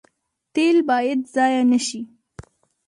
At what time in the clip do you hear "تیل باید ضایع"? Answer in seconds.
0.53-1.63